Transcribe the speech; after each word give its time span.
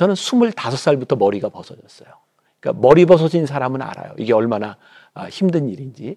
저는 0.00 0.14
25살부터 0.14 1.18
머리가 1.18 1.50
벗어졌어요. 1.50 2.08
그러니까 2.58 2.80
머리 2.80 3.04
벗어진 3.04 3.44
사람은 3.44 3.82
알아요. 3.82 4.14
이게 4.16 4.32
얼마나 4.32 4.78
아, 5.12 5.26
힘든 5.26 5.68
일인지. 5.68 6.16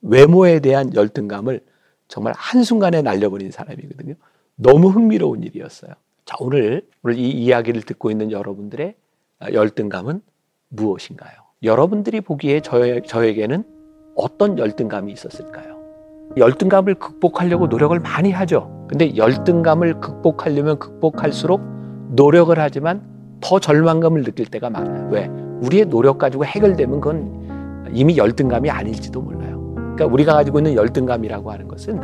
외모에 0.00 0.60
대한 0.60 0.94
열등감을 0.94 1.60
정말 2.08 2.32
한순간에 2.34 3.02
날려버린 3.02 3.50
사람이거든요. 3.50 4.14
너무 4.56 4.88
흥미로운 4.88 5.42
일이었어요. 5.42 5.92
자, 6.24 6.36
오늘, 6.40 6.86
오늘 7.02 7.18
이 7.18 7.30
이야기를 7.30 7.82
듣고 7.82 8.10
있는 8.10 8.32
여러분들의 8.32 8.94
아, 9.40 9.52
열등감은 9.52 10.22
무엇인가요? 10.70 11.34
여러분들이 11.62 12.22
보기에 12.22 12.60
저, 12.60 13.00
저에게는 13.00 13.62
어떤 14.16 14.58
열등감이 14.58 15.12
있었을까요? 15.12 15.76
열등감을 16.38 16.94
극복하려고 16.94 17.66
노력을 17.66 17.98
많이 18.00 18.32
하죠. 18.32 18.86
근데 18.88 19.14
열등감을 19.14 20.00
극복하려면 20.00 20.78
극복할수록 20.78 21.60
노력을 22.14 22.58
하지만 22.58 23.17
더 23.40 23.58
절망감을 23.58 24.24
느낄 24.24 24.46
때가 24.46 24.70
많아요. 24.70 25.08
왜? 25.10 25.30
우리의 25.62 25.86
노력 25.86 26.18
가지고 26.18 26.44
해결되면 26.44 27.00
그건 27.00 27.88
이미 27.92 28.16
열등감이 28.16 28.70
아닐지도 28.70 29.20
몰라요. 29.20 29.72
그러니까 29.74 30.06
우리가 30.06 30.34
가지고 30.34 30.58
있는 30.58 30.74
열등감이라고 30.74 31.50
하는 31.50 31.68
것은 31.68 32.00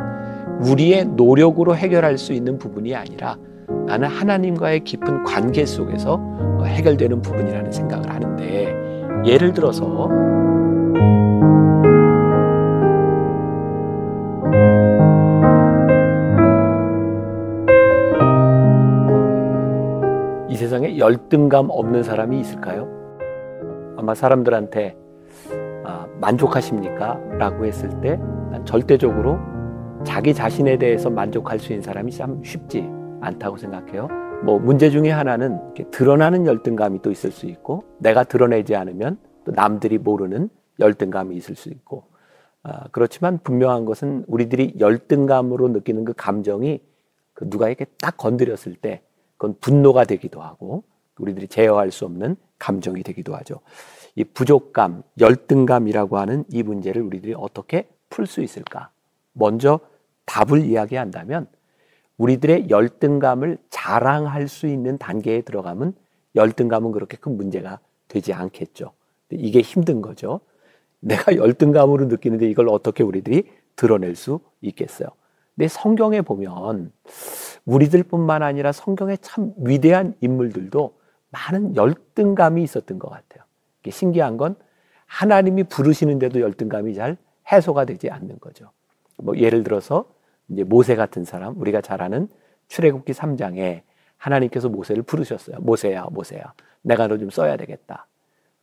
우리의 0.61 1.05
노력으로 1.05 1.75
해결할 1.75 2.17
수 2.17 2.33
있는 2.33 2.57
부분이 2.57 2.95
아니라 2.95 3.37
나는 3.85 4.07
하나님과의 4.07 4.83
깊은 4.83 5.23
관계 5.23 5.65
속에서 5.65 6.19
해결되는 6.63 7.21
부분이라는 7.21 7.71
생각을 7.71 8.09
하는데 8.09 8.73
예를 9.25 9.53
들어서 9.53 10.09
열등감 20.97 21.67
없는 21.69 22.03
사람이 22.03 22.39
있을까요? 22.39 22.87
아마 23.97 24.13
사람들한테 24.15 24.97
아, 25.83 26.07
만족하십니까? 26.19 27.15
라고 27.37 27.65
했을 27.65 27.89
때 28.01 28.19
절대적으로 28.65 29.37
자기 30.03 30.33
자신에 30.33 30.77
대해서 30.77 31.09
만족할 31.09 31.59
수 31.59 31.73
있는 31.73 31.81
사람이 31.81 32.11
참 32.11 32.43
쉽지 32.43 32.87
않다고 33.21 33.57
생각해요. 33.57 34.07
뭐 34.43 34.59
문제 34.59 34.89
중에 34.89 35.09
하나는 35.09 35.59
드러나는 35.91 36.45
열등감이 36.45 37.01
또 37.01 37.11
있을 37.11 37.31
수 37.31 37.45
있고 37.47 37.83
내가 37.99 38.23
드러내지 38.23 38.75
않으면 38.75 39.17
또 39.45 39.51
남들이 39.51 39.97
모르는 39.97 40.49
열등감이 40.79 41.35
있을 41.35 41.55
수 41.55 41.69
있고 41.69 42.03
아, 42.63 42.87
그렇지만 42.91 43.39
분명한 43.43 43.85
것은 43.85 44.25
우리들이 44.27 44.75
열등감으로 44.79 45.69
느끼는 45.69 46.05
그 46.05 46.13
감정이 46.13 46.81
그 47.33 47.49
누가 47.49 47.67
이렇게 47.67 47.85
딱 48.01 48.17
건드렸을 48.17 48.75
때 48.75 49.01
그건 49.37 49.55
분노가 49.59 50.05
되기도 50.05 50.41
하고 50.41 50.83
우리들이 51.17 51.47
제어할 51.47 51.91
수 51.91 52.05
없는 52.05 52.35
감정이 52.59 53.03
되기도 53.03 53.35
하죠. 53.35 53.59
이 54.15 54.23
부족감, 54.23 55.03
열등감이라고 55.19 56.17
하는 56.17 56.45
이 56.49 56.63
문제를 56.63 57.01
우리들이 57.01 57.33
어떻게 57.37 57.89
풀 58.09 58.27
수 58.27 58.41
있을까? 58.41 58.89
먼저 59.33 59.79
답을 60.25 60.65
이야기한다면 60.65 61.47
우리들의 62.17 62.69
열등감을 62.69 63.57
자랑할 63.69 64.47
수 64.47 64.67
있는 64.67 64.97
단계에 64.97 65.41
들어가면 65.41 65.93
열등감은 66.35 66.91
그렇게 66.91 67.17
큰 67.17 67.35
문제가 67.35 67.79
되지 68.07 68.33
않겠죠. 68.33 68.93
이게 69.31 69.61
힘든 69.61 70.01
거죠. 70.01 70.39
내가 71.01 71.35
열등감으로 71.35 72.05
느끼는데 72.05 72.49
이걸 72.49 72.69
어떻게 72.69 73.03
우리들이 73.03 73.43
드러낼 73.75 74.15
수 74.15 74.39
있겠어요. 74.61 75.09
근데 75.55 75.67
성경에 75.67 76.21
보면 76.21 76.91
우리들뿐만 77.65 78.43
아니라 78.43 78.71
성경에 78.71 79.17
참 79.21 79.53
위대한 79.57 80.13
인물들도 80.21 80.97
많은 81.31 81.75
열등감이 81.75 82.63
있었던 82.63 82.99
것 82.99 83.09
같아요. 83.09 83.43
신기한 83.89 84.37
건 84.37 84.55
하나님이 85.05 85.65
부르시는데도 85.65 86.41
열등감이 86.41 86.93
잘 86.95 87.17
해소가 87.51 87.85
되지 87.85 88.09
않는 88.09 88.39
거죠. 88.39 88.71
뭐 89.17 89.37
예를 89.37 89.63
들어서 89.63 90.05
이제 90.49 90.63
모세 90.63 90.95
같은 90.95 91.23
사람 91.23 91.59
우리가 91.59 91.81
잘 91.81 92.01
아는 92.01 92.27
출애굽기 92.67 93.13
3장에 93.13 93.81
하나님께서 94.17 94.69
모세를 94.69 95.03
부르셨어요. 95.03 95.57
모세야, 95.59 96.07
모세야. 96.11 96.53
내가 96.81 97.07
너 97.07 97.17
좀 97.17 97.29
써야 97.29 97.57
되겠다. 97.57 98.07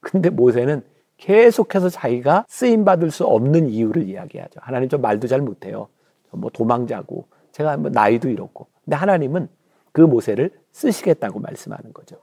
근데 0.01 0.31
모세는 0.31 0.83
계속해서 1.17 1.89
자기가 1.89 2.47
쓰임 2.49 2.85
받을 2.85 3.11
수 3.13 3.25
없는 3.25 3.69
이유를 3.69 4.09
이야기하죠. 4.09 4.59
하나님 4.63 4.89
좀 4.89 5.01
말도 5.01 5.29
잘 5.29 5.41
못해요. 5.41 5.89
뭐 6.31 6.51
도망자고 6.51 7.27
제가 7.53 7.77
뭐 7.77 7.91
나이도 7.91 8.29
이렇고. 8.29 8.67
근데 8.85 8.97
하나님은 8.97 9.49
그 9.93 10.01
모세를 10.01 10.51
쓰시겠다고 10.73 11.41
말씀하는 11.41 11.93
거죠. 11.93 12.17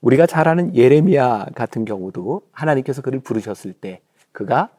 우리가 0.00 0.26
잘 0.26 0.48
아는 0.48 0.74
예레미야 0.74 1.46
같은 1.54 1.84
경우도 1.84 2.42
하나님께서 2.52 3.02
그를 3.02 3.20
부르셨을 3.20 3.72
때 3.72 4.00
그가 4.32 4.70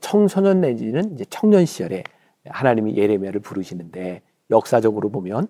청소년 0.00 0.60
내지는 0.60 1.14
이제 1.14 1.24
청년 1.30 1.64
시절에 1.64 2.04
하나님이 2.44 2.96
예레미야를 2.96 3.40
부르시는데 3.40 4.22
역사적으로 4.50 5.10
보면 5.10 5.48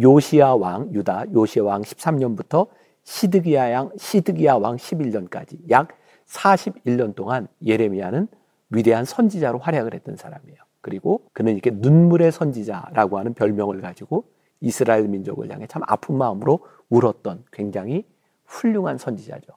요시야 0.00 0.50
왕 0.50 0.92
유다 0.92 1.32
요시야 1.32 1.64
왕 1.64 1.82
13년부터 1.82 2.68
시드기야 3.02 3.72
양 3.72 3.90
시드기야 3.96 4.54
왕 4.54 4.76
11년까지 4.76 5.58
약 5.70 5.88
41년 6.26 7.14
동안 7.14 7.48
예레미야는 7.64 8.28
위대한 8.70 9.04
선지자로 9.04 9.58
활약을 9.58 9.94
했던 9.94 10.16
사람이에요. 10.16 10.67
그리고 10.88 11.20
그는 11.34 11.52
이렇게 11.52 11.70
눈물의 11.70 12.32
선지자라고 12.32 13.18
하는 13.18 13.34
별명을 13.34 13.82
가지고 13.82 14.24
이스라엘 14.60 15.06
민족을 15.06 15.52
향해 15.52 15.66
참 15.66 15.82
아픈 15.86 16.16
마음으로 16.16 16.60
울었던 16.88 17.44
굉장히 17.52 18.06
훌륭한 18.46 18.96
선지자죠. 18.96 19.52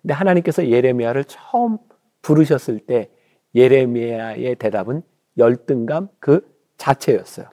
근데 0.00 0.14
하나님께서 0.14 0.68
예레미야를 0.68 1.24
처음 1.24 1.78
부르셨을 2.22 2.78
때 2.78 3.10
예레미야의 3.56 4.54
대답은 4.56 5.02
열등감 5.36 6.08
그 6.20 6.48
자체였어요. 6.76 7.46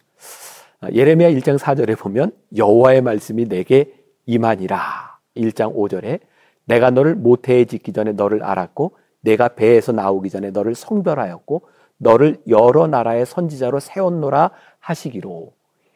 아, 0.79 0.89
예레미야 0.91 1.31
1장 1.31 1.57
4절에 1.57 1.97
보면 1.97 2.31
여호와의 2.55 3.01
말씀이 3.01 3.45
내게 3.45 3.95
임하니라. 4.27 5.17
1장 5.35 5.75
5절에 5.75 6.19
내가 6.65 6.91
너를 6.91 7.15
모태에 7.15 7.65
짓기 7.65 7.93
전에 7.93 8.11
너를 8.11 8.43
알았고 8.43 8.95
내가 9.21 9.49
배에서 9.49 9.91
나오기 9.91 10.29
전에 10.29 10.51
너를 10.51 10.75
성별하였고 10.75 11.63
너를 11.97 12.37
여러 12.47 12.87
나라의 12.87 13.25
선지자로 13.25 13.79
세웠노라 13.79 14.51
하시기로 14.79 15.53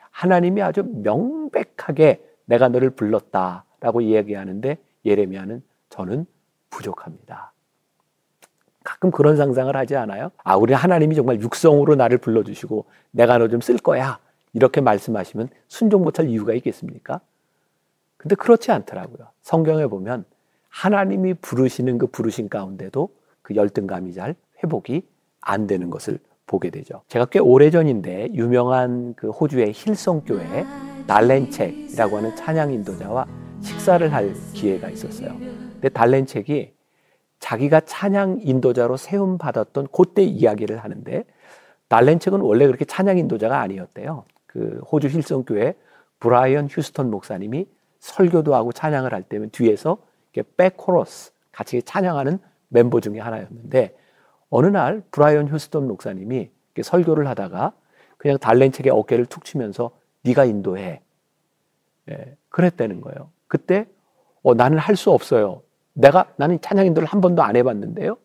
하나님이 0.09 0.61
아주 0.61 0.83
명백하게 0.83 2.23
내가 2.45 2.67
너를 2.69 2.89
불렀다라고 2.91 4.01
이야기하는데 4.01 4.77
예레미야는 5.05 5.63
저는 5.89 6.25
부족합니다. 6.69 7.53
가끔 8.83 9.11
그런 9.11 9.37
상상을 9.37 9.75
하지 9.75 9.95
않아요? 9.95 10.31
아, 10.43 10.55
우리 10.57 10.73
하나님이 10.73 11.15
정말 11.15 11.39
육성으로 11.39 11.95
나를 11.95 12.17
불러주시고 12.17 12.85
내가 13.11 13.37
너 13.37 13.47
좀 13.47 13.59
쓸 13.61 13.77
거야. 13.77 14.19
이렇게 14.53 14.81
말씀하시면 14.81 15.49
순종 15.67 16.03
못할 16.03 16.27
이유가 16.27 16.53
있겠습니까? 16.53 17.21
근데 18.17 18.35
그렇지 18.35 18.71
않더라고요. 18.71 19.27
성경에 19.41 19.87
보면 19.87 20.25
하나님이 20.69 21.35
부르시는 21.35 21.97
그 21.99 22.07
부르신 22.07 22.49
가운데도 22.49 23.09
그 23.41 23.55
열등감이 23.55 24.13
잘 24.13 24.35
회복이 24.63 25.07
안 25.41 25.67
되는 25.67 25.89
것을 25.89 26.19
보게 26.47 26.69
되죠. 26.69 27.01
제가 27.07 27.25
꽤 27.25 27.39
오래전인데 27.39 28.33
유명한 28.33 29.13
그 29.15 29.29
호주의 29.29 29.71
힐송교회 29.73 30.65
달렌책이라고 31.07 32.17
하는 32.17 32.35
찬양 32.35 32.71
인도자와 32.73 33.25
식사를 33.61 34.13
할 34.13 34.33
기회가 34.53 34.89
있었어요. 34.89 35.35
근데 35.73 35.89
달렌책이 35.89 36.73
자기가 37.39 37.81
찬양 37.81 38.39
인도자로 38.41 38.97
세움 38.97 39.37
받았던 39.37 39.87
그때 39.91 40.23
이야기를 40.23 40.77
하는데 40.77 41.25
달렌책은 41.87 42.39
원래 42.41 42.67
그렇게 42.67 42.85
찬양 42.85 43.17
인도자가 43.17 43.59
아니었대요. 43.59 44.25
그 44.45 44.81
호주 44.91 45.07
힐송교회 45.07 45.75
브라이언 46.19 46.67
휴스턴 46.69 47.09
목사님이 47.09 47.65
설교도 47.99 48.55
하고 48.55 48.71
찬양을 48.71 49.13
할 49.13 49.23
때면 49.23 49.49
뒤에서 49.51 49.97
백코러스 50.57 51.31
같이 51.51 51.81
찬양하는 51.81 52.39
멤버 52.69 52.99
중에 52.99 53.19
하나였는데 53.19 53.95
어느 54.51 54.67
날 54.67 55.01
브라이언 55.11 55.47
휴스턴 55.47 55.87
목사님이 55.87 56.51
설교를 56.83 57.27
하다가 57.27 57.73
그냥 58.17 58.37
달렌책의 58.37 58.91
어깨를 58.91 59.25
툭 59.25 59.45
치면서 59.45 59.91
네가 60.23 60.45
인도해. 60.45 61.01
예, 62.11 62.37
그랬다는 62.49 63.01
거예요. 63.01 63.29
그때 63.47 63.87
어, 64.43 64.53
나는 64.53 64.77
할 64.77 64.95
수 64.95 65.11
없어요. 65.11 65.61
내가 65.93 66.31
나는 66.35 66.59
찬양 66.61 66.85
인도를 66.85 67.07
한 67.07 67.21
번도 67.21 67.41
안 67.41 67.55
해봤는데요. 67.55 68.17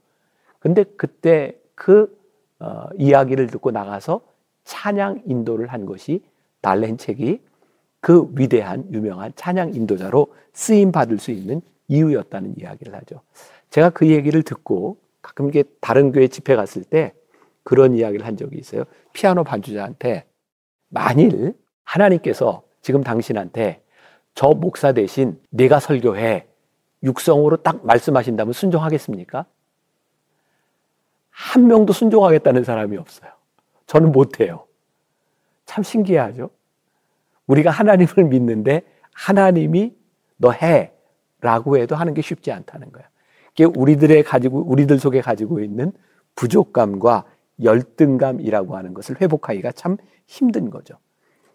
근데 0.58 0.84
그때 0.96 1.56
그 1.74 2.14
어, 2.58 2.86
이야기를 2.98 3.46
듣고 3.46 3.70
나가서 3.70 4.20
찬양 4.64 5.22
인도를 5.26 5.68
한 5.68 5.86
것이 5.86 6.22
달렌책이 6.60 7.40
그 8.00 8.28
위대한 8.34 8.84
유명한 8.92 9.32
찬양 9.36 9.74
인도자로 9.74 10.34
쓰임 10.52 10.90
받을 10.90 11.18
수 11.18 11.30
있는 11.30 11.60
이유였다는 11.88 12.54
이야기를 12.58 12.94
하죠. 12.94 13.20
제가 13.70 13.90
그 13.90 14.08
얘기를 14.08 14.42
듣고 14.42 14.96
가끔 15.26 15.48
이게 15.48 15.64
다른 15.80 16.12
교회 16.12 16.28
집회 16.28 16.54
갔을 16.54 16.84
때 16.84 17.12
그런 17.64 17.94
이야기를 17.94 18.24
한 18.24 18.36
적이 18.36 18.58
있어요. 18.58 18.84
피아노 19.12 19.42
반주자한테 19.42 20.24
만일 20.88 21.54
하나님께서 21.82 22.62
지금 22.80 23.02
당신한테 23.02 23.82
저 24.34 24.50
목사 24.50 24.92
대신 24.92 25.40
내가 25.50 25.80
설교해 25.80 26.46
육성으로 27.02 27.56
딱 27.56 27.84
말씀하신다면 27.84 28.52
순종하겠습니까? 28.52 29.46
한 31.30 31.66
명도 31.66 31.92
순종하겠다는 31.92 32.62
사람이 32.62 32.96
없어요. 32.96 33.32
저는 33.86 34.12
못해요. 34.12 34.66
참 35.64 35.82
신기하죠? 35.82 36.50
우리가 37.48 37.72
하나님을 37.72 38.24
믿는데 38.28 38.82
하나님이 39.12 39.92
너 40.36 40.52
해. 40.52 40.92
라고 41.40 41.76
해도 41.76 41.96
하는 41.96 42.14
게 42.14 42.22
쉽지 42.22 42.52
않다는. 42.52 42.90
이게 42.92 43.08
우리들의 43.64 44.22
가지고, 44.24 44.64
우리들 44.66 44.98
속에 44.98 45.20
가지고 45.20 45.60
있는 45.60 45.92
부족감과 46.34 47.24
열등감이라고 47.62 48.76
하는 48.76 48.94
것을 48.94 49.20
회복하기가 49.20 49.72
참 49.72 49.96
힘든 50.26 50.70
거죠. 50.70 50.98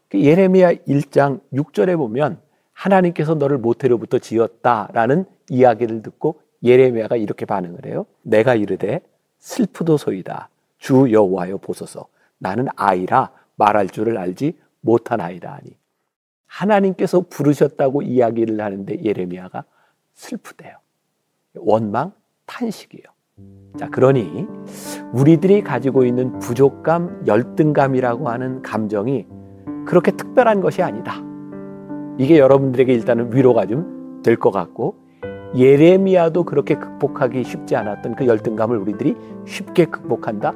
그 0.09 0.21
예레미야 0.21 0.73
1장 0.73 1.39
6절에 1.53 1.97
보면 1.97 2.39
하나님께서 2.73 3.35
너를 3.35 3.57
모태로부터 3.59 4.19
지었다라는 4.19 5.25
이야기를 5.49 6.01
듣고 6.01 6.41
예레미야가 6.63 7.15
이렇게 7.15 7.45
반응을 7.45 7.85
해요. 7.85 8.05
내가 8.23 8.55
이르되 8.55 9.01
슬프도소이다. 9.39 10.49
주 10.77 11.11
여호와여 11.11 11.57
보소서. 11.57 12.07
나는 12.39 12.67
아이라 12.75 13.31
말할 13.55 13.89
줄을 13.89 14.17
알지 14.17 14.57
못한 14.81 15.21
아이다 15.21 15.53
하니. 15.53 15.77
하나님께서 16.47 17.21
부르셨다고 17.21 18.01
이야기를 18.01 18.59
하는데 18.59 19.03
예레미야가 19.03 19.63
슬프대요. 20.13 20.77
원망, 21.55 22.11
탄식이에요. 22.45 23.03
자, 23.77 23.89
그러니 23.89 24.47
우리들이 25.13 25.61
가지고 25.63 26.03
있는 26.05 26.39
부족감, 26.39 27.23
열등감이라고 27.27 28.29
하는 28.29 28.61
감정이 28.61 29.25
그렇게 29.85 30.11
특별한 30.11 30.61
것이 30.61 30.81
아니다. 30.81 31.15
이게 32.17 32.37
여러분들에게 32.39 32.93
일단은 32.93 33.33
위로가 33.35 33.65
좀 33.65 34.01
될 34.23 34.35
것 34.37 34.51
같고 34.51 34.95
예레미야도 35.55 36.43
그렇게 36.43 36.75
극복하기 36.75 37.43
쉽지 37.43 37.75
않았던 37.75 38.15
그 38.15 38.27
열등감을 38.27 38.77
우리들이 38.77 39.15
쉽게 39.45 39.85
극복한다. 39.85 40.53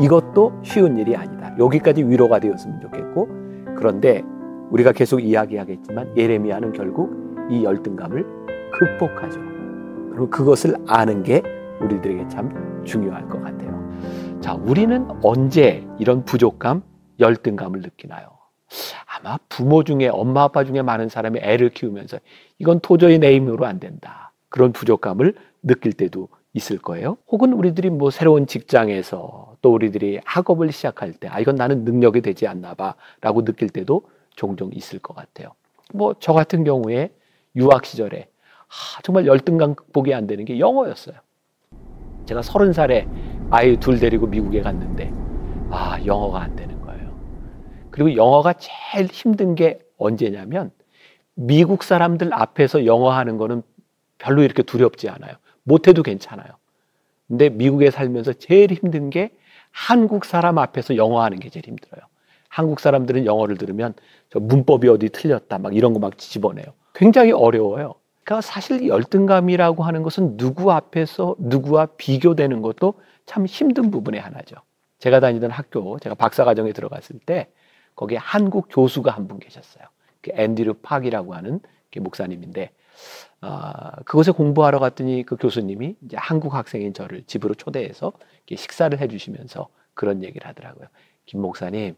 이것도 0.00 0.52
쉬운 0.62 0.96
일이 0.96 1.16
아니다. 1.16 1.54
여기까지 1.58 2.04
위로가 2.04 2.38
되었으면 2.38 2.80
좋겠고 2.80 3.28
그런데 3.76 4.22
우리가 4.70 4.92
계속 4.92 5.20
이야기하겠지만 5.20 6.16
예레미야는 6.16 6.72
결국 6.72 7.10
이 7.50 7.64
열등감을 7.64 8.24
극복하죠. 8.72 9.51
그리고 10.12 10.28
그것을 10.30 10.76
아는 10.86 11.22
게 11.22 11.42
우리들에게 11.80 12.28
참 12.28 12.84
중요할 12.84 13.28
것 13.28 13.42
같아요. 13.42 13.72
자, 14.40 14.54
우리는 14.54 15.08
언제 15.22 15.86
이런 15.98 16.24
부족감, 16.24 16.82
열등감을 17.18 17.80
느끼나요? 17.80 18.28
아마 19.06 19.38
부모 19.48 19.84
중에 19.84 20.08
엄마 20.08 20.44
아빠 20.44 20.64
중에 20.64 20.82
많은 20.82 21.08
사람이 21.08 21.40
애를 21.42 21.70
키우면서 21.70 22.18
이건 22.58 22.80
도저히 22.80 23.18
내 23.18 23.34
힘으로 23.34 23.66
안 23.66 23.80
된다. 23.80 24.32
그런 24.48 24.72
부족감을 24.72 25.34
느낄 25.62 25.92
때도 25.92 26.28
있을 26.52 26.78
거예요. 26.78 27.16
혹은 27.28 27.52
우리들이 27.54 27.88
뭐 27.90 28.10
새로운 28.10 28.46
직장에서 28.46 29.56
또 29.62 29.72
우리들이 29.72 30.20
학업을 30.24 30.72
시작할 30.72 31.12
때, 31.14 31.28
아, 31.28 31.40
이건 31.40 31.54
나는 31.54 31.84
능력이 31.84 32.20
되지 32.20 32.46
않나 32.46 32.74
봐. 32.74 32.94
라고 33.22 33.44
느낄 33.44 33.70
때도 33.70 34.02
종종 34.36 34.70
있을 34.74 34.98
것 34.98 35.14
같아요. 35.14 35.52
뭐, 35.94 36.14
저 36.18 36.32
같은 36.32 36.64
경우에 36.64 37.10
유학 37.56 37.86
시절에, 37.86 38.28
아, 38.72 39.00
정말 39.02 39.26
열등감 39.26 39.74
극복이 39.74 40.14
안 40.14 40.26
되는 40.26 40.44
게 40.46 40.58
영어였어요. 40.58 41.16
제가 42.24 42.40
서른 42.40 42.72
살에 42.72 43.06
아이 43.50 43.76
둘 43.76 43.98
데리고 44.00 44.26
미국에 44.26 44.62
갔는데, 44.62 45.12
아, 45.70 45.98
영어가 46.06 46.40
안 46.40 46.56
되는 46.56 46.80
거예요. 46.80 47.14
그리고 47.90 48.16
영어가 48.16 48.54
제일 48.54 49.06
힘든 49.06 49.54
게 49.54 49.80
언제냐면, 49.98 50.70
미국 51.34 51.82
사람들 51.82 52.32
앞에서 52.32 52.86
영어 52.86 53.10
하는 53.10 53.36
거는 53.36 53.62
별로 54.16 54.42
이렇게 54.42 54.62
두렵지 54.62 55.08
않아요. 55.10 55.34
못해도 55.64 56.02
괜찮아요. 56.02 56.48
근데 57.28 57.50
미국에 57.50 57.90
살면서 57.90 58.34
제일 58.34 58.72
힘든 58.72 59.10
게 59.10 59.30
한국 59.70 60.24
사람 60.24 60.58
앞에서 60.58 60.96
영어 60.96 61.22
하는 61.22 61.38
게 61.38 61.48
제일 61.50 61.66
힘들어요. 61.66 62.02
한국 62.48 62.80
사람들은 62.80 63.24
영어를 63.26 63.56
들으면 63.56 63.94
저 64.30 64.38
문법이 64.38 64.88
어디 64.88 65.08
틀렸다 65.08 65.58
막 65.58 65.74
이런 65.74 65.92
거 65.94 65.98
막 65.98 66.18
집어내요. 66.18 66.66
굉장히 66.94 67.32
어려워요. 67.32 67.94
그러니까 68.24 68.40
사실 68.40 68.86
열등감이라고 68.86 69.82
하는 69.82 70.02
것은 70.02 70.36
누구 70.36 70.72
앞에서 70.72 71.34
누구와 71.38 71.86
비교되는 71.96 72.62
것도 72.62 72.94
참 73.26 73.46
힘든 73.46 73.90
부분의 73.90 74.20
하나죠. 74.20 74.56
제가 74.98 75.20
다니던 75.20 75.50
학교, 75.50 75.98
제가 75.98 76.14
박사과정에 76.14 76.72
들어갔을 76.72 77.18
때 77.18 77.48
거기에 77.96 78.18
한국 78.18 78.68
교수가 78.70 79.10
한 79.10 79.26
분 79.28 79.38
계셨어요. 79.38 79.84
그 80.20 80.30
앤디류 80.34 80.74
팍이라고 80.82 81.34
하는 81.34 81.60
목사님인데 82.00 82.70
아, 83.40 83.96
그곳에 84.04 84.30
공부하러 84.30 84.78
갔더니 84.78 85.24
그 85.24 85.36
교수님이 85.36 85.96
이제 86.04 86.16
한국 86.18 86.54
학생인 86.54 86.94
저를 86.94 87.24
집으로 87.26 87.54
초대해서 87.54 88.12
식사를 88.54 88.96
해주시면서 88.98 89.68
그런 89.94 90.22
얘기를 90.22 90.46
하더라고요. 90.46 90.86
김 91.26 91.40
목사님, 91.40 91.96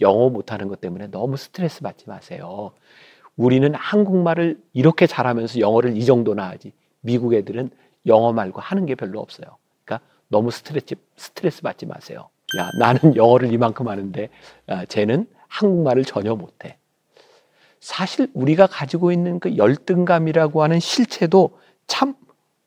영어 0.00 0.28
못하는 0.28 0.68
것 0.68 0.80
때문에 0.80 1.06
너무 1.08 1.36
스트레스 1.36 1.82
받지 1.82 2.08
마세요. 2.08 2.72
우리는 3.36 3.74
한국말을 3.74 4.60
이렇게 4.72 5.06
잘하면서 5.06 5.60
영어를 5.60 5.96
이 5.96 6.04
정도나 6.04 6.48
하지. 6.48 6.72
미국 7.00 7.34
애들은 7.34 7.70
영어 8.06 8.32
말고 8.32 8.60
하는 8.60 8.86
게 8.86 8.94
별로 8.94 9.20
없어요. 9.20 9.56
그러니까 9.84 10.06
너무 10.28 10.50
스트레스, 10.50 10.94
스트레스 11.16 11.62
받지 11.62 11.86
마세요. 11.86 12.28
야, 12.58 12.70
나는 12.78 13.16
영어를 13.16 13.52
이만큼 13.52 13.88
하는데, 13.88 14.28
아, 14.66 14.84
쟤는 14.84 15.26
한국말을 15.48 16.04
전혀 16.04 16.34
못해. 16.34 16.78
사실 17.80 18.28
우리가 18.32 18.66
가지고 18.66 19.10
있는 19.10 19.40
그 19.40 19.56
열등감이라고 19.56 20.62
하는 20.62 20.78
실체도 20.78 21.58
참 21.86 22.14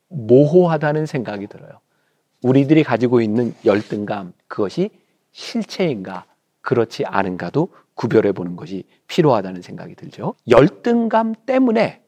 모호하다는 0.09 1.05
생각이 1.05 1.47
들어요. 1.47 1.79
우리들이 2.43 2.83
가지고 2.83 3.21
있는 3.21 3.55
열등감, 3.65 4.33
그것이 4.47 4.89
실체인가, 5.31 6.25
그렇지 6.61 7.05
않은가도 7.05 7.69
구별해 7.95 8.31
보는 8.31 8.55
것이 8.55 8.83
필요하다는 9.07 9.61
생각이 9.61 9.95
들죠. 9.95 10.35
열등감 10.49 11.33
때문에 11.45 12.01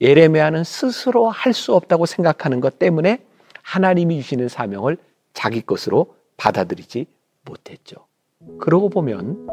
예레미야는 0.00 0.64
스스로 0.64 1.28
할 1.28 1.52
수 1.52 1.74
없다고 1.74 2.06
생각하는 2.06 2.60
것 2.60 2.78
때문에 2.78 3.20
하나님이 3.62 4.20
주시는 4.22 4.48
사명을 4.48 4.98
자기 5.32 5.60
것으로 5.60 6.14
받아들이지 6.36 7.06
못했죠. 7.44 8.06
그러고 8.58 8.88
보면 8.88 9.46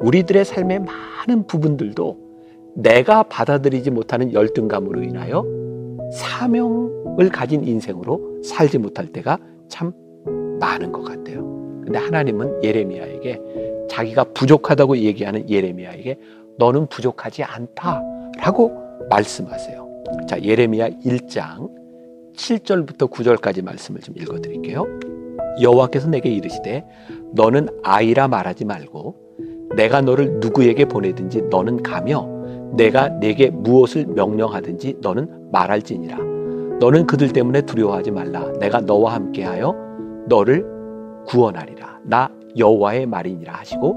우리들의 0.00 0.44
삶의 0.44 0.80
많은 0.80 1.46
부분들도 1.46 2.24
내가 2.76 3.22
받아들이지 3.24 3.90
못하는 3.90 4.32
열등감으로 4.32 5.02
인하여 5.02 5.44
사명을 6.12 7.28
가진 7.30 7.64
인생으로 7.64 8.42
살지 8.42 8.78
못할 8.78 9.06
때가 9.06 9.38
참 9.68 9.92
많은 10.60 10.92
것 10.92 11.02
같아요. 11.02 11.42
근데 11.84 11.98
하나님은 11.98 12.64
예레미야에게 12.64 13.40
자기가 13.88 14.24
부족하다고 14.34 14.98
얘기하는 14.98 15.48
예레미야에게 15.48 16.18
너는 16.58 16.86
부족하지 16.86 17.42
않다라고 17.42 18.72
말씀하세요. 19.10 19.84
자, 20.28 20.40
예레미야 20.40 20.88
1장 21.04 21.70
7절부터 22.36 23.10
9절까지 23.10 23.64
말씀을 23.64 24.00
좀 24.00 24.14
읽어 24.18 24.40
드릴게요. 24.40 24.86
여호와께서 25.60 26.08
내게 26.08 26.30
이르시되 26.30 26.84
너는 27.32 27.68
아이라 27.82 28.28
말하지 28.28 28.64
말고 28.64 29.14
내가 29.76 30.00
너를 30.00 30.40
누구에게 30.40 30.84
보내든지 30.86 31.42
너는 31.42 31.82
가며 31.82 32.28
내가 32.76 33.08
내게 33.08 33.50
무엇을 33.50 34.06
명령하든지 34.06 34.98
너는 35.00 35.50
말할지니라. 35.52 36.18
너는 36.80 37.06
그들 37.06 37.32
때문에 37.32 37.62
두려워하지 37.62 38.10
말라. 38.10 38.52
내가 38.58 38.80
너와 38.80 39.14
함께하여 39.14 39.74
너를 40.28 40.66
구원하리라. 41.26 42.00
나 42.04 42.30
여호와의 42.56 43.06
말이니라 43.06 43.52
하시고 43.52 43.96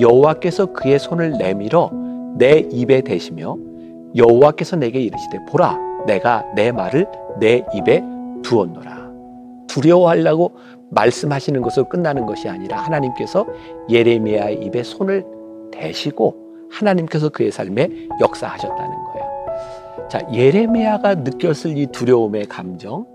여호와께서 0.00 0.72
그의 0.72 0.98
손을 0.98 1.32
내밀어 1.32 1.90
내 2.36 2.66
입에 2.70 3.00
대시며 3.00 3.56
여호와께서 4.16 4.76
내게 4.76 5.00
이르시되 5.00 5.38
보라 5.50 5.76
내가 6.06 6.44
내 6.54 6.72
말을 6.72 7.06
내 7.38 7.64
입에 7.74 8.02
두었노라. 8.42 9.08
두려워하려고 9.68 10.52
말씀하시는 10.90 11.60
것으로 11.60 11.88
끝나는 11.88 12.26
것이 12.26 12.48
아니라 12.48 12.78
하나님께서 12.78 13.46
예레미야의 13.90 14.62
입에 14.64 14.82
손을 14.82 15.24
대시고 15.70 16.34
하나님께서 16.70 17.28
그의 17.28 17.50
삶에 17.50 17.88
역사하셨다는 18.20 18.90
거예요. 19.04 20.08
자, 20.08 20.20
예레미야가 20.32 21.16
느꼈을 21.16 21.76
이 21.76 21.86
두려움의 21.86 22.46
감정, 22.46 23.06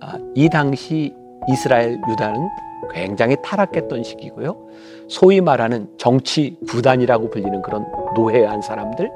아, 0.00 0.18
이 0.34 0.48
당시 0.50 1.14
이스라엘 1.48 1.98
유다는 2.08 2.48
굉장히 2.88 3.36
타락했던 3.42 4.02
시기고요. 4.02 4.68
소위 5.08 5.40
말하는 5.40 5.88
정치 5.98 6.56
구단이라고 6.68 7.30
불리는 7.30 7.62
그런 7.62 7.86
노예한 8.14 8.62
사람들, 8.62 9.10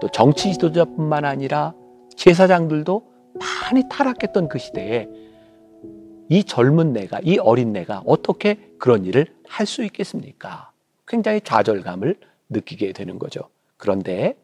또 0.00 0.08
정치 0.08 0.52
지도자뿐만 0.52 1.24
아니라 1.24 1.74
제사장들도 2.16 3.02
많이 3.34 3.82
타락했던 3.88 4.48
그 4.48 4.58
시대에 4.58 5.08
이 6.28 6.44
젊은 6.44 6.92
내가, 6.92 7.20
이 7.22 7.38
어린 7.38 7.72
내가 7.72 8.02
어떻게 8.06 8.58
그런 8.78 9.04
일을 9.04 9.26
할 9.48 9.66
수 9.66 9.84
있겠습니까? 9.84 10.70
굉장히 11.06 11.40
좌절감을 11.42 12.16
느끼게 12.48 12.92
되는 12.92 13.18
거죠. 13.18 13.42
그런데 13.76 14.34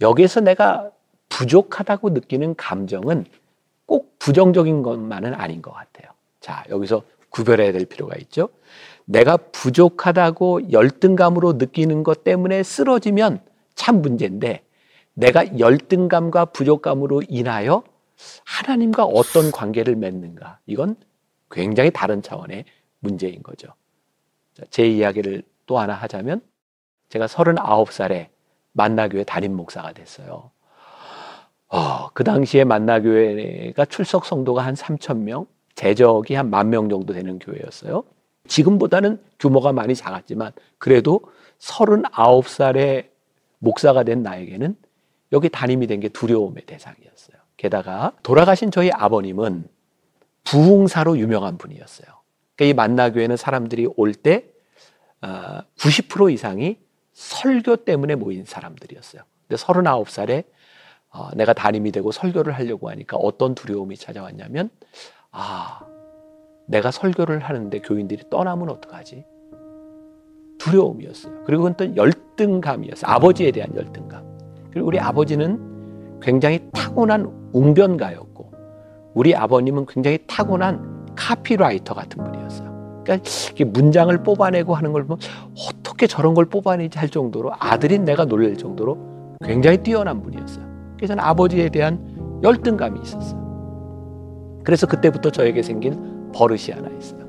여기에서 0.00 0.40
내가 0.40 0.90
부족하다고 1.28 2.10
느끼는 2.10 2.54
감정은 2.56 3.26
꼭 3.86 4.18
부정적인 4.18 4.82
것만은 4.82 5.34
아닌 5.34 5.60
것 5.60 5.72
같아요. 5.72 6.12
자, 6.40 6.64
여기서 6.70 7.02
구별해야 7.32 7.72
될 7.72 7.86
필요가 7.86 8.16
있죠. 8.18 8.48
내가 9.04 9.36
부족하다고 9.36 10.70
열등감으로 10.70 11.54
느끼는 11.54 12.04
것 12.04 12.22
때문에 12.24 12.62
쓰러지면 12.62 13.40
참 13.74 14.00
문제인데 14.00 14.62
내가 15.14 15.58
열등감과 15.58 16.46
부족감으로 16.46 17.22
인하여 17.28 17.82
하나님과 18.44 19.04
어떤 19.04 19.50
관계를 19.50 19.96
맺는가 19.96 20.60
이건 20.66 20.96
굉장히 21.50 21.90
다른 21.90 22.22
차원의 22.22 22.64
문제인 23.00 23.42
거죠. 23.42 23.68
제 24.70 24.86
이야기를 24.86 25.42
또 25.66 25.78
하나 25.78 25.94
하자면 25.94 26.40
제가 27.08 27.26
39살에 27.26 28.28
만나교회 28.72 29.24
담임 29.24 29.54
목사가 29.54 29.92
됐어요. 29.92 30.50
어, 31.68 32.10
그 32.10 32.24
당시에 32.24 32.64
만나교회가 32.64 33.86
출석 33.86 34.24
성도가 34.26 34.64
한 34.64 34.74
3천 34.74 35.18
명, 35.18 35.46
재적이 35.82 36.34
한 36.34 36.48
만 36.50 36.70
명 36.70 36.88
정도 36.88 37.12
되는 37.12 37.38
교회였어요. 37.40 38.04
지금보다는 38.46 39.20
규모가 39.40 39.72
많이 39.72 39.94
작았지만 39.96 40.52
그래도 40.78 41.20
39살에 41.58 43.08
목사가 43.58 44.02
된 44.04 44.22
나에게는 44.22 44.76
여기 45.32 45.48
담임이 45.48 45.88
된 45.88 46.00
게 46.00 46.08
두려움의 46.08 46.66
대상이었어요. 46.66 47.36
게다가 47.56 48.12
돌아가신 48.22 48.70
저희 48.70 48.90
아버님은 48.92 49.68
부흥사로 50.44 51.18
유명한 51.18 51.58
분이었어요. 51.58 52.06
그러니까 52.54 52.64
이 52.70 52.74
만나교회는 52.74 53.36
사람들이 53.36 53.88
올 53.96 54.12
때 54.14 54.44
90% 55.20 56.22
어, 56.26 56.30
이상이 56.30 56.78
설교 57.12 57.76
때문에 57.84 58.14
모인 58.14 58.44
사람들이었어요. 58.44 59.22
근데 59.48 59.60
39살에 59.62 60.44
어, 61.10 61.30
내가 61.34 61.52
담임이 61.52 61.90
되고 61.92 62.10
설교를 62.12 62.52
하려고 62.52 62.88
하니까 62.90 63.16
어떤 63.16 63.54
두려움이 63.54 63.96
찾아왔냐면 63.96 64.70
아 65.32 65.80
내가 66.66 66.90
설교를 66.90 67.40
하는데 67.40 67.78
교인들이 67.80 68.24
떠나면 68.30 68.68
어떡하지? 68.70 69.24
두려움이었어요. 70.58 71.42
그리고 71.44 71.72
또 71.72 71.96
열등감이었어요. 71.96 73.10
아버지에 73.10 73.50
대한 73.50 73.74
열등감. 73.74 74.22
그리고 74.70 74.86
우리 74.86 75.00
아버지는 75.00 76.20
굉장히 76.20 76.68
타고난 76.72 77.50
웅변가였고 77.52 78.52
우리 79.14 79.34
아버님은 79.34 79.86
굉장히 79.86 80.18
타고난 80.26 81.06
카피라이터 81.16 81.94
같은 81.94 82.22
분이었어요. 82.22 83.02
그러니까 83.04 83.28
문장을 83.66 84.22
뽑아내고 84.22 84.74
하는 84.74 84.92
걸 84.92 85.04
보면 85.04 85.18
어떻게 85.68 86.06
저런 86.06 86.34
걸 86.34 86.44
뽑아내지 86.46 86.98
할 86.98 87.08
정도로 87.08 87.52
아들인 87.58 88.04
내가 88.04 88.24
놀랄 88.24 88.56
정도로 88.56 89.36
굉장히 89.44 89.78
뛰어난 89.78 90.22
분이었어요. 90.22 90.64
그래서 90.96 91.14
아버지에 91.18 91.68
대한 91.68 92.40
열등감이 92.44 93.00
있었어요. 93.02 93.42
그래서 94.64 94.86
그때부터 94.86 95.30
저에게 95.30 95.62
생긴 95.62 96.30
버릇이 96.32 96.72
하나 96.72 96.88
있어요. 96.96 97.22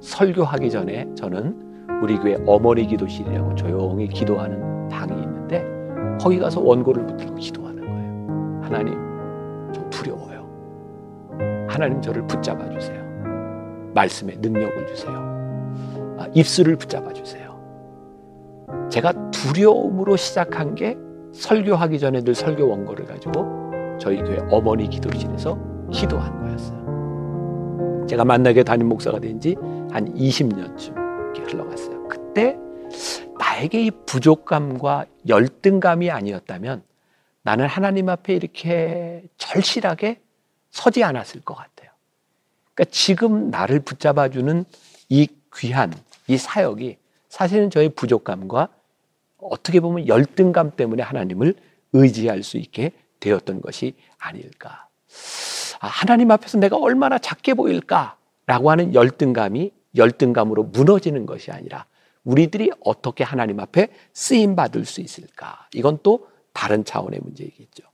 설교하기 0.00 0.70
전에 0.70 1.08
저는 1.14 1.70
우리 2.02 2.16
교회 2.18 2.38
어머니 2.46 2.86
기도실이라고 2.86 3.54
조용히 3.54 4.08
기도하는 4.08 4.88
방이 4.88 5.12
있는데 5.12 5.64
거기 6.20 6.38
가서 6.38 6.60
원고를 6.60 7.06
붙들고 7.06 7.34
기도하는 7.34 7.80
거예요. 7.82 8.60
하나님, 8.62 8.94
좀 9.72 9.88
두려워요. 9.90 10.46
하나님 11.68 12.00
저를 12.00 12.26
붙잡아 12.26 12.68
주세요. 12.70 13.00
말씀에 13.94 14.36
능력을 14.40 14.86
주세요. 14.86 15.12
아, 16.18 16.26
입술을 16.34 16.76
붙잡아 16.76 17.12
주세요. 17.12 17.50
제가 18.88 19.30
두려움으로 19.30 20.16
시작한 20.16 20.74
게 20.74 20.96
설교하기 21.32 21.98
전에 21.98 22.22
늘 22.22 22.34
설교 22.34 22.68
원고를 22.68 23.06
가지고 23.06 23.70
저희 23.98 24.18
교회 24.18 24.38
어머니 24.50 24.88
기도실에서 24.88 25.69
기도한 25.92 26.38
거였어요. 26.40 28.06
제가 28.08 28.24
만나게 28.24 28.62
담임 28.64 28.88
목사가 28.88 29.18
된 29.18 29.40
지 29.40 29.54
한 29.92 30.14
20년쯤 30.14 31.34
이렇게 31.36 31.42
흘러갔어요. 31.52 32.08
그때 32.08 32.56
나에게 33.38 33.86
이 33.86 33.90
부족감과 34.06 35.06
열등감이 35.28 36.10
아니었다면 36.10 36.82
나는 37.42 37.66
하나님 37.66 38.08
앞에 38.08 38.34
이렇게 38.34 39.24
절실하게 39.36 40.20
서지 40.70 41.02
않았을 41.02 41.40
것 41.40 41.54
같아요. 41.54 41.90
그러니까 42.74 42.92
지금 42.92 43.50
나를 43.50 43.80
붙잡아주는 43.80 44.64
이 45.08 45.28
귀한 45.56 45.92
이 46.28 46.36
사역이 46.36 46.98
사실은 47.28 47.70
저의 47.70 47.88
부족감과 47.88 48.68
어떻게 49.38 49.80
보면 49.80 50.06
열등감 50.06 50.70
때문에 50.70 51.02
하나님을 51.02 51.54
의지할 51.92 52.42
수 52.44 52.58
있게 52.58 52.92
되었던 53.18 53.60
것이 53.60 53.94
아닐까. 54.18 54.88
아, 55.80 55.86
하나님 55.88 56.30
앞에서 56.30 56.58
내가 56.58 56.76
얼마나 56.76 57.18
작게 57.18 57.54
보일까라고 57.54 58.70
하는 58.70 58.94
열등감이 58.94 59.72
열등감으로 59.96 60.64
무너지는 60.64 61.26
것이 61.26 61.50
아니라 61.50 61.86
우리들이 62.22 62.70
어떻게 62.84 63.24
하나님 63.24 63.60
앞에 63.60 63.88
쓰임 64.12 64.54
받을 64.54 64.84
수 64.84 65.00
있을까? 65.00 65.66
이건 65.74 65.98
또 66.02 66.28
다른 66.52 66.84
차원의 66.84 67.20
문제이겠죠. 67.22 67.84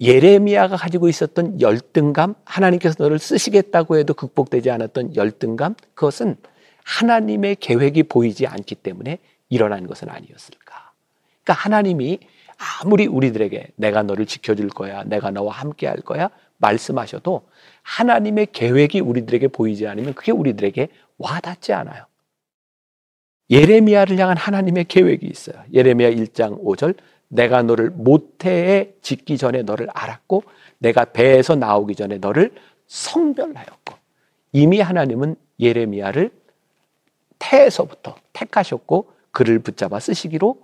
예레미야가 0.00 0.76
가지고 0.76 1.08
있었던 1.08 1.60
열등감, 1.60 2.34
하나님께서 2.44 2.94
너를 2.98 3.18
쓰시겠다고 3.18 3.96
해도 3.96 4.14
극복되지 4.14 4.70
않았던 4.70 5.16
열등감, 5.16 5.74
그것은 5.94 6.36
하나님의 6.84 7.56
계획이 7.56 8.04
보이지 8.04 8.46
않기 8.46 8.76
때문에 8.76 9.18
일어난 9.48 9.86
것은 9.86 10.08
아니었을까. 10.08 10.92
그러니까 11.42 11.52
하나님이 11.64 12.20
아무리 12.82 13.06
우리들에게 13.06 13.70
내가 13.76 14.02
너를 14.02 14.26
지켜줄 14.26 14.68
거야, 14.68 15.04
내가 15.04 15.30
너와 15.30 15.52
함께 15.52 15.86
할 15.86 15.96
거야, 15.96 16.30
말씀하셔도 16.58 17.48
하나님의 17.82 18.48
계획이 18.52 19.00
우리들에게 19.00 19.48
보이지 19.48 19.86
않으면 19.86 20.14
그게 20.14 20.32
우리들에게 20.32 20.88
와닿지 21.18 21.72
않아요. 21.72 22.04
예레미야를 23.50 24.18
향한 24.18 24.36
하나님의 24.36 24.84
계획이 24.84 25.26
있어요. 25.26 25.62
예레미야 25.72 26.10
1장 26.10 26.62
5절 26.62 26.96
내가 27.28 27.62
너를 27.62 27.90
모태에 27.90 28.94
짓기 29.02 29.38
전에 29.38 29.62
너를 29.62 29.88
알았고 29.94 30.42
내가 30.78 31.06
배에서 31.06 31.54
나오기 31.54 31.94
전에 31.94 32.18
너를 32.18 32.52
성별하였고 32.86 33.94
이미 34.52 34.80
하나님은 34.80 35.36
예레미야를 35.60 36.30
태에서부터 37.38 38.16
택하셨고 38.32 39.12
그를 39.30 39.58
붙잡아 39.58 40.00
쓰시기로 40.00 40.60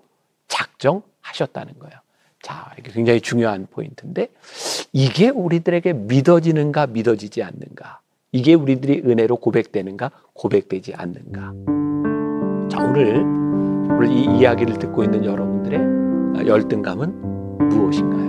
작정하셨다는 0.49 1.79
거예요. 1.79 2.04
자, 2.45 2.71
이게 2.79 2.93
굉장히 2.93 3.23
중요한 3.23 3.67
포인트인데 3.71 4.29
이게 4.93 5.31
우리들에게 5.31 5.95
믿어지는가 5.95 6.89
믿어지지 6.89 7.43
않는가? 7.43 8.01
이게 8.33 8.53
우리들이 8.53 9.03
은혜로 9.07 9.37
고백되는가 9.37 10.11
고백되지 10.35 10.93
않는가? 10.95 11.55
자, 12.69 12.85
오늘 12.85 13.21
오늘 13.91 14.11
이 14.11 14.25
이야기를 14.39 14.79
듣고 14.79 15.05
있는 15.05 15.25
여러분들의 15.25 16.47
열등감은 16.47 17.69
무엇인가요? 17.71 18.24